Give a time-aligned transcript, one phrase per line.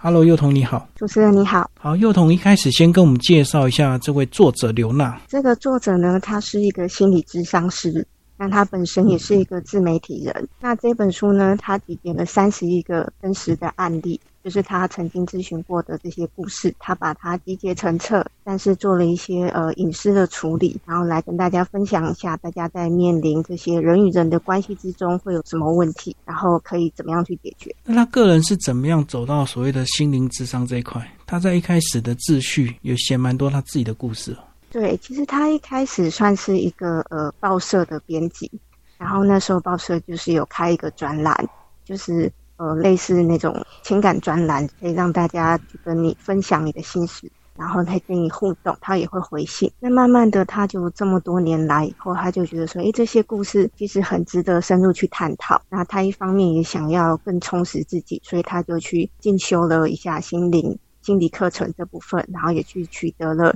[0.00, 1.68] Hello，幼童你好，主持人你好。
[1.76, 5.20] 好，幼童一开始先跟我们介绍一下这位作者刘娜。
[5.26, 8.06] 这个作者呢，他是一个心理咨商师，
[8.38, 10.48] 那他本身也是一个自媒体人。
[10.60, 14.18] 那这本书呢，他集结了三十一个真实的案例。
[14.44, 27.74] 就是他曾经咨询过的这些故事，他把它集结成册，但是做了一些呃隐私的处理，然后来跟大家分享一下，大家在面临这些人与人的关系之中会有什么问题，然后可以怎么样去解决。
[27.84, 31.06] 那他个人是怎么样走到所谓的心灵智商这一块？
[31.26, 34.34] 他在一开始的秩序有写蛮多他自己的故事。
[34.70, 38.50] 对，其实他一开始算是一个呃报社的编辑，
[38.98, 41.48] 然后那时候报社就是有开一个专栏，
[41.84, 42.32] 就是。
[42.60, 49.70] 呃，类似那种情感专栏，可以让大家跟你分享你的心事，然后他跟你互动，他也会回信。
[49.78, 55.62] 那慢慢的，他就这么多年来以后，他就觉得说，诶，这些故事其实很值得深入去探讨。
[55.68, 63.54] 那他一方面也想要更充实自己，所以他就去进修了一下心灵心理课程这部分，然后也去取得了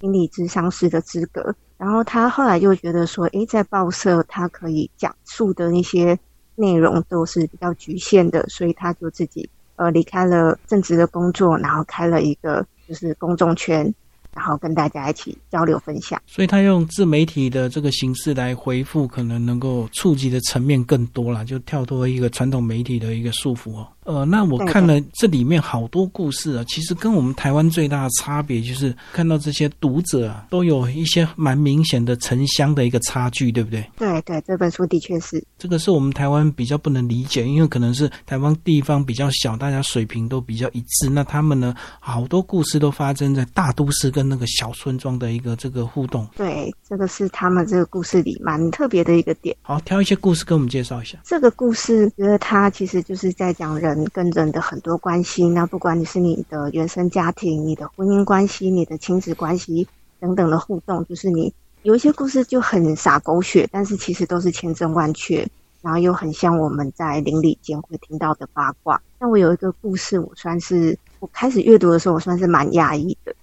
[0.00, 1.54] 心理咨商师的资格。
[1.78, 6.18] 然后他后来就觉得说，诶，在报社他可以讲述的那些。
[6.58, 13.94] 内容都是比较局限的，所以他就自己呃离开了正职的工作，然后开了一个就是公众圈。
[14.34, 23.88] 然后跟大家一起交流分享，所以他用自媒体的这个形式来回复，可能能够触及的层面更多了，就跳脱一个传统媒体的一个束缚哦。
[24.06, 33.84] 呃，那我看了这里面好多故事啊，其实跟我们台湾最大的差别就是看到这些读者啊，都有一些蛮明显的城乡的一个差距，对不对？
[33.98, 41.10] 对对，这本书的确是这个是我们台湾比较不能理解，因为可能是台湾地方比较小，大家水平都比较一致。
[41.10, 46.24] 那他们呢，好多故事都发生在大都市跟那个小村庄的一个这个互动。
[46.36, 49.56] 对，这个是他们这个故事里蛮特别的一个点。
[49.62, 51.18] 好，挑一些故事跟我们介绍一下。
[51.24, 53.95] 这个故事觉得它其实就是在讲人。
[54.06, 59.88] 跟人的很多关系，那不管你是你的原生家庭、你的婚姻关系、你的亲子关系
[60.20, 61.52] 等等的互动，就是你
[61.82, 65.48] 有一些故事就很洒狗血，但是其实都是千真万确，
[65.82, 69.00] 然后又很像我们在邻里间会听到的八卦。
[69.18, 73.34] 那我有一个故事，我算是我开始阅读的时候，我算是蛮讶异的，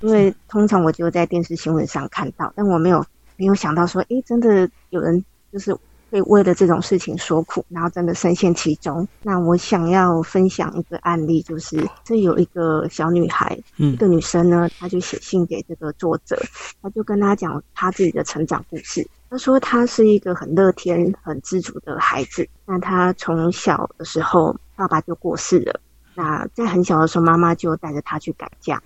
[0.00, 3.04] 因为通常我就在电视新闻上看到，但我没有
[3.36, 5.76] 没有想到说，诶，真的有人就是。
[6.14, 9.08] 会为了这种事情所苦，然后真的深陷其中。
[9.24, 16.40] 那我想要分享一个案例，就是这有一个小女孩，一个女生呢，她就写信给这个作者，
[16.80, 19.04] 她就跟他讲她自己的成长故事。
[19.28, 22.48] 她说她是一个很乐天、很知足的孩子。
[22.64, 25.80] 那她从小的时候，爸爸就过世了。
[26.14, 28.80] 那在很小的时候，妈妈就带着她去改嫁。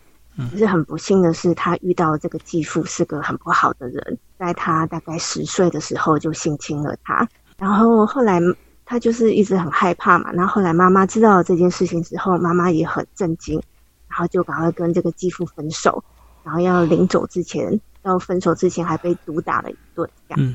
[0.51, 4.19] 可是很不幸的是，他遇到这个继父是个很不好的人。
[4.39, 7.29] 在他大概十岁的时候就性侵了他，
[7.59, 8.41] 然后后来
[8.85, 10.31] 他就是一直很害怕嘛。
[10.33, 13.61] 然后后来妈妈知道了这件事情之后，妈妈也很震惊，
[14.09, 16.03] 然后就赶快跟这个继父分手。
[16.45, 20.09] 然后要临走之前，要分手之前还被毒打了一顿。
[20.37, 20.55] 嗯。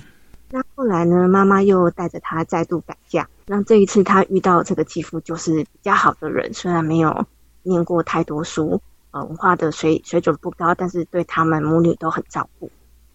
[0.50, 3.28] 那后来呢，妈妈又带着他再度改嫁。
[3.48, 7.26] 那这一次他遇到这个继父就是比较好的人，虽然没有
[7.64, 8.82] 念过太多书，
[9.14, 12.70] 呃，文化的水水准不高，但是对他们母女都很照顾。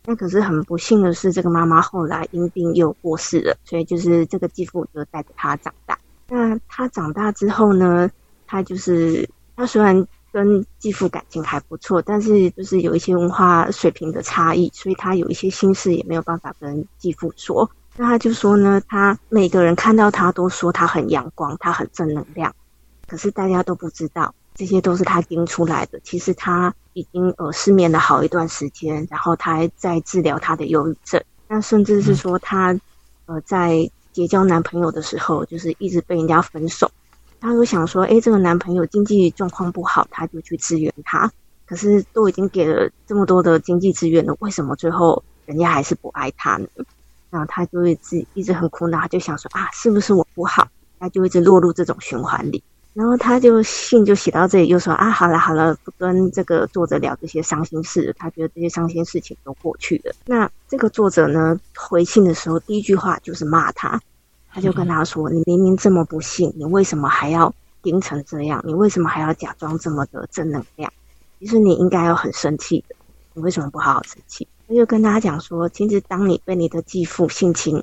[0.07, 5.99] 那可是很不幸的是，这个妈妈后来因病又过世了，所以就是这个继父就带着她长大。
[6.29, 8.09] 那她长大之后呢，
[8.47, 17.69] 她就是她虽然跟继父感情还不错，但是就是有一些文化水平的差异，所以她有一些心事也没有办法跟继父说。
[17.97, 22.55] 那他就说呢，他每个人看到他都说他很阳光，他很正能量，
[23.09, 24.33] 可是大家都不知道。
[24.59, 26.01] 这些都是他盯出来的。
[26.03, 31.23] 其实他已经呃失眠了好一段时间，然后他还在治疗他的忧郁症。
[31.47, 32.77] 那甚至是说他
[33.27, 36.91] 呃在结交男朋友的时候，就是一直被人家分手。
[37.41, 41.31] 他就想说，哎，这个男朋友经济状况不好，他就去支援他。
[41.65, 46.67] 可是都已经给了这么多的经济资源了，为什么最后人家还是不爱他呢？
[47.31, 50.67] 然后他就会自一直很苦恼，他就想说啊，是不是我不好？
[50.99, 52.65] 他就一直落入这种循环里。
[52.99, 60.13] 然后他就信就写到这里，就说啊，好了好了，不跟这个作者聊这些伤心事，他觉得这些伤心事情都过去了。
[60.27, 64.01] 那这个作者呢，回信的时候第一句话就是骂他，
[64.51, 68.61] 他就跟他说：“你明明这么不幸，你为什么还要盯成这样？
[68.67, 70.93] 你为什么还要假装这么的正能量？
[71.39, 72.97] 其实你应该要很生气的，
[73.33, 77.81] 你为什么不好好生气？”他就跟他讲说：“其实当你被你的继父性侵，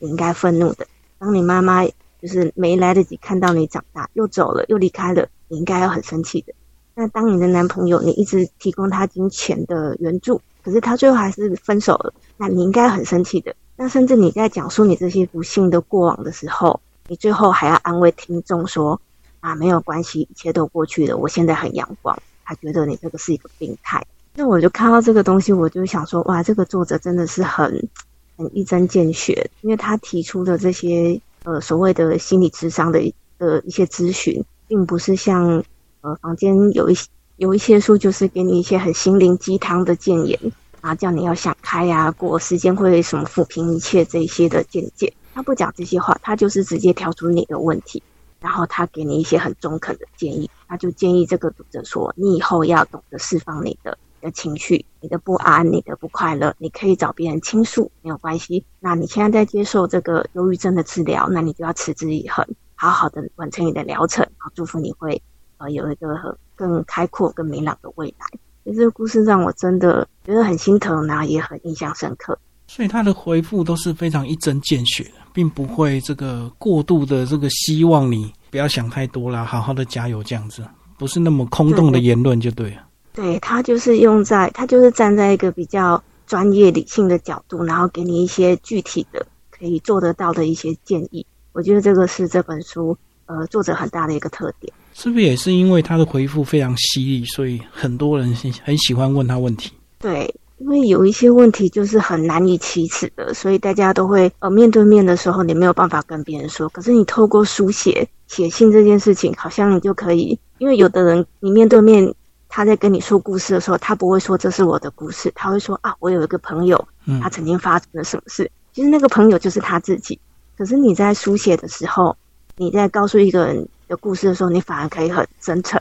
[0.00, 0.88] 你应该愤怒的。
[1.20, 1.86] 当你妈妈。”
[2.26, 6.52] 就是没来得及看到你长大，又走了，又离开了，你应该要很生气的。
[6.94, 13.54] 那当你的男朋友，你一直提供他金钱的援助，可是他最后还是分手了，那你应该很生气的。
[13.76, 19.00] 那甚至你在讲述你这些不幸的过往的时候，你最后还要安慰听众说
[19.38, 22.18] ：“啊，没有关系，一切都过去了，我现在很阳光。
[22.44, 24.04] 他觉得你这个是一个病态。
[24.34, 27.88] 那我就看到这个东西，我就想说，哇，这个作者真的是很
[28.36, 32.98] 很一针见血，因为他提出的这些呃所谓的心理智商的
[33.38, 35.62] 的一些咨询，并不是像
[36.00, 40.36] 呃房间有一些有一些书，就是给你一些很心灵鸡汤的谏言
[40.80, 45.12] 啊，叫你要想开呀，过时间会什么抚平一切这些的见解。
[45.34, 48.02] 他不讲这些话，他就是直接挑出你的问题，
[48.40, 50.50] 然后他给你一些很中肯的建议。
[50.66, 53.96] 他就建议这个读者说，你以后要懂得释放你的。
[54.26, 58.64] 的情绪，你的不安，你的不快乐，你可以找别人倾诉，没有关系。
[58.80, 62.44] 那你现在在接受这个忧郁症的治疗，那你就要持之以恒，
[62.74, 64.26] 好好的完成你的疗程。
[64.36, 65.22] 好，祝福你会
[65.58, 66.08] 呃有一个
[66.56, 68.26] 更开阔、更明朗的未来。
[68.64, 72.36] 所以这个故事让我真的觉得很心疼，然后也很印象深刻。
[72.66, 80.66] 所以他的回复都是非常一针见血，并不会这个过度的这个希望你不要想太多啦，好好的加油这样子，
[80.98, 82.82] 不是那么空洞的言论就对了。
[83.16, 91.24] 对他就是用在，他就是站在一个比较专业理性的角度，然后给你一些具体的可以做得到的一些建议。
[91.52, 94.70] 我觉得这个是这本书呃作者很大的一个特点。
[94.92, 99.72] 是不是也是因为他的回复非常犀利，所以很多人很喜欢问他问题？
[99.98, 112.14] 对，因为有一些问题就是很难以启齿的，所以大家都会呃面对面的时候你没有办法跟别人说，可是你透过书写写信这件事情，好像你就可以，因为有的人你面对面。
[112.56, 116.88] 他在跟你说故事的时候，他不会说这是我的故事，他会说啊，我有一个朋友，
[117.20, 118.50] 他曾经发生了什么事。
[118.72, 120.18] 其实那个朋友就是他自己。
[120.56, 122.16] 可是你在书写的时候，
[122.56, 125.78] 你在告诉一个人的故事的时候，你反而可以很真诚，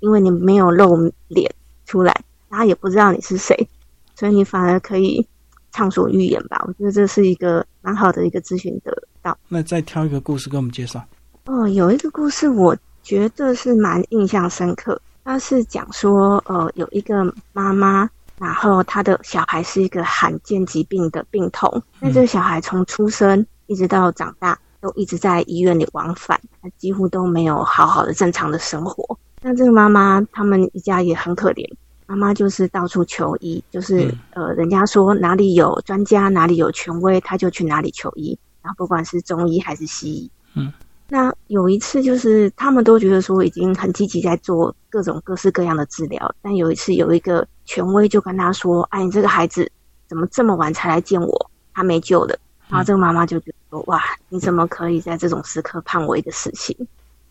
[0.00, 0.96] 因为你没有露
[1.28, 1.48] 脸
[1.84, 2.12] 出来，
[2.50, 3.56] 他也不知道你是谁，
[4.16, 5.24] 所以你反而可以
[5.70, 6.60] 畅所欲言吧。
[6.66, 9.38] 我觉得这是一个蛮好的一个咨询的道。
[9.46, 11.00] 那再挑一个故事给我们介绍。
[11.44, 15.00] 哦，有一个故事，我觉得是蛮印象深刻。
[15.26, 18.08] 他是讲说，呃，有一个妈妈，
[18.38, 21.82] 然后他的小孩是一个罕见疾病的病童。
[21.98, 29.18] 那这个小孩从出生一直到长大，都一直在医院里往返，他几乎都没有好好的正常的生活。
[29.42, 31.68] 那这个妈妈，他们一家也很可怜，
[32.06, 40.72] 妈妈就是到处求医，就是呃，人家说哪里有专家，哪里有权威，他就去哪里求医，然后不管是中医还是西医，嗯。
[41.08, 49.70] 那有一次，就是他们都觉得说已经很积极在做各种各式各样的治疗，但有一次有一个权威就跟他说：“哎，你这个孩子
[50.08, 51.50] 怎么这么晚才来见我？
[51.72, 52.36] 他没救了。”
[52.68, 56.76] 然后这个妈妈就觉得说：“哇，你怎么可以在这种时刻判我一个死刑？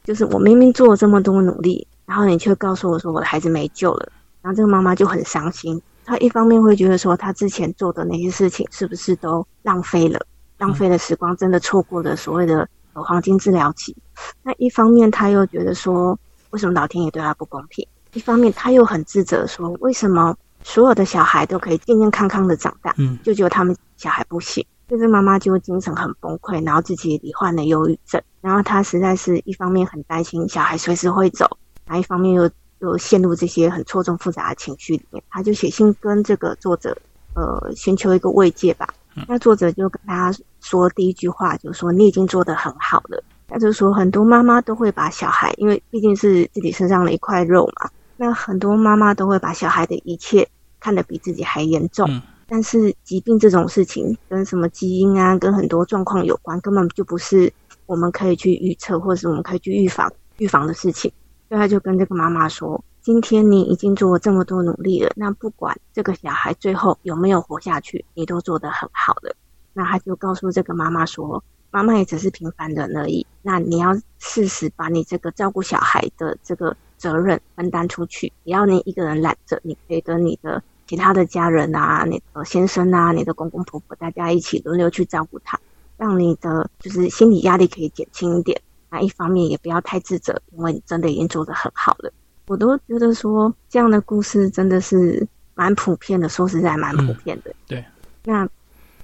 [0.06, 4.10] 就是我明明做了这么多努力，然后你却告诉我说我的孩子没救了。”
[4.42, 10.26] 然后这个妈妈就很伤心，她一方面会觉得说她之前做的那些事情是不是都浪费了，
[10.60, 12.70] 浪费了时光，真的错过了所谓的。
[13.04, 13.96] 黄金治疗期，
[14.44, 16.18] 那一方面他又觉得说，
[16.52, 17.88] 为什么老天爷对他不公平？
[18.14, 24.66] 一方面他又很自责，说为什么所有的小孩都可以健健康康的长大，嗯，就只有他们小孩不行？
[24.88, 32.50] 就是妈妈就精神很崩溃，然后自己罹患了忧郁症，然后他实在是一方面很担心小孩随时会走，然后一方面又
[32.80, 36.96] 又陷入这些很错综复杂的情绪里面，他就写信跟这个作者，
[37.34, 38.88] 呃，寻求一个慰藉吧。
[39.28, 40.32] 那作者就跟他
[40.66, 43.24] 说第一句话，就是说你已经做得很好了。
[43.48, 47.88] 他就说很多妈妈都会把小孩，因为毕竟是自己身上的一块肉嘛。
[48.18, 50.50] 那很多妈妈都会把小孩的一切
[50.80, 52.10] 看得比自己还严重。
[52.48, 57.54] 但是疾病这种事情跟什么基因啊，跟很多状况有关，根本就不是
[57.86, 61.12] 我们可以去预测，或者是我们可以去预防预防的事情。
[61.48, 62.84] 所以他就跟这个妈妈说。
[63.02, 69.36] 今天你已经做了这么多努力了，那不管这个小孩最后有没有活下去，你都做得很好了。
[69.76, 73.28] 那他就告诉这个妈妈说：“妈妈也只是平凡人而已。
[73.42, 85.60] 那你要适时把你这个照顾小孩的这个责任分担出去，不要你一个人揽着，你可以跟你的其他的家人啊、你的先生啊、你的公公婆婆大家一起轮流去照顾他，
[85.98, 88.62] 让你的就是心理压力可以减轻一点。
[88.90, 92.12] 那一方面也不要太自责，因为你真的已经做得很好了。”
[92.48, 97.52] 我都觉得说这样的故事真的是蛮普遍的，说实在蛮普遍的。
[97.66, 97.84] 对，
[98.24, 98.48] 那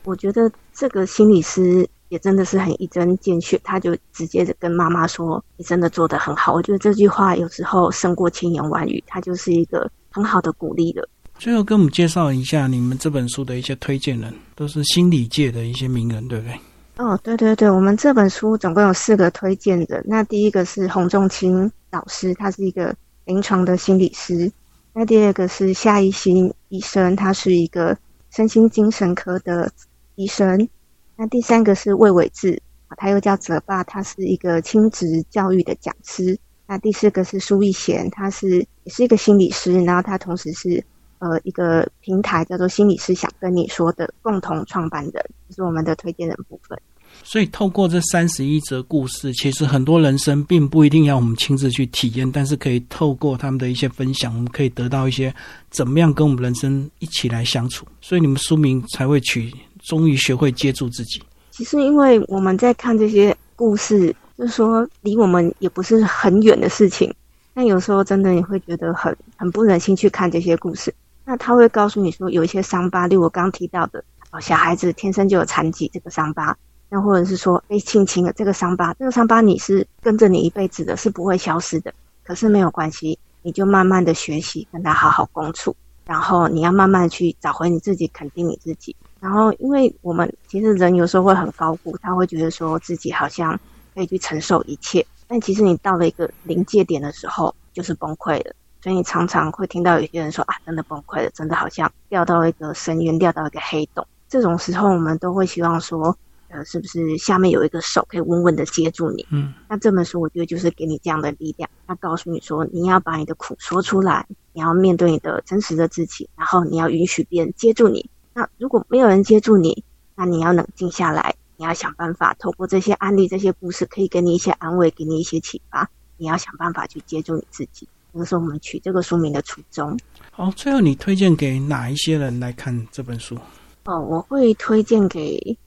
[0.04, 11.08] 我觉得这个心理师也真的是很一针见血，他就直接的跟妈妈说：“你真的做得很好。”我觉得这句话有时候胜过千言万语，它就是一个很好的鼓励了。
[11.38, 16.60] 最后跟我们介绍一下你们这本书的一些推荐人，都是心理界的一些名人，对不对？
[16.98, 20.04] 哦，对对对，我们这本书总共有四个推荐人。
[20.08, 22.96] 那第一个是洪仲清老师，他是一个。
[23.26, 24.52] 临床的心理师，
[24.94, 27.96] 那第二个是夏一新医生，他是一个
[28.32, 29.72] 身心精神科的
[30.16, 30.68] 医生。
[31.16, 32.62] 那第三个是魏伟志，
[32.98, 36.38] 他又叫泽爸，他是一个亲子教育的讲师。
[36.68, 40.84] 那第四个是苏逸贤，他是也是一个心理师，然后他同时是
[41.20, 45.26] 呃一个平台叫做心理师想跟你说的共同创办人，
[45.56, 46.80] 是我们的推荐人部分。
[47.26, 55.32] 所以，透过这三十一则故事，其实很多人生并不一定要我们亲自去体验，但是可以透过他们的一些分享，我们可以得到一些
[55.70, 57.86] 怎么样跟我们人生一起来相处。
[58.00, 61.22] 所以，你们书名才会取“终于学会接住自己”。
[61.52, 67.14] 其实，因为我们在看这些故事，就是说离我们也不是很远的事情，
[67.54, 70.94] 但有时候真的你会觉得很很不忍心去看这些故事。
[71.26, 76.58] 那他会告诉你说，有一些伤疤，例如我刚提到的，哦，小孩子天生就有残疾这个伤疤。
[76.90, 81.94] 那或者是说被性侵了这个伤疤，这个伤疤你是跟着你一辈子的，是不会消失的。
[82.24, 88.96] 可是没有关系，你就慢慢的学习，跟他好好共处，然后你要慢慢去找回你自己，肯定你自己。
[89.22, 93.58] 然后，因为我们其实人有时候会很高估，他会觉得说自己好像
[93.96, 98.54] 可以去承受一切，但其实你到了一个临界点的时候，就是崩溃了。
[98.82, 104.06] 所以你常常会听到有些人说啊，真的崩溃了，真的好像掉到一个深渊，掉到一个黑洞。
[104.28, 106.18] 这种时候，我们都会希望说。
[106.54, 109.26] 呃，是不是下面有一个手可以稳稳的接住你？
[109.32, 118.10] 嗯，那这本书我觉得就是给你这样的力量，他告诉你说，你要把你的苦说出来，你要面对你的真实的自己，然后你要允许别人接住你。
[118.34, 119.84] 那如果没有人接住你，
[120.16, 125.90] 那你要冷静下来，你要想办法透过这些案例、这些故事，可以给你一些安慰，给你一些启发。
[126.18, 130.00] 你要想办法去接住你自己，这是我们取这个书名的初衷。
[130.32, 133.38] 好，最后你推荐给哪一些人来看这本书？
[133.86, 135.58] 哦，我会推荐给。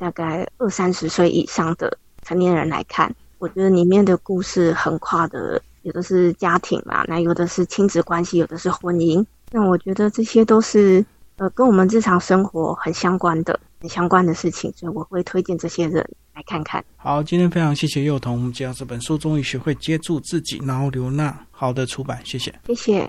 [0.00, 9.26] 大概二三十岁以上的成年人来看，我觉得里面的故事横跨的，有的是家庭嘛，那有的是亲子关系，有的是婚姻。
[9.50, 11.04] 那我觉得这些都是
[11.38, 16.84] 呃跟我们日常生活很相关的、很相关的事情，所以我会推荐这些人来看看。
[16.96, 23.06] 好，今天非常谢谢幼童，我们介绍这本书，终于学会接住自己，然后刘娜好的出版，谢谢，谢谢。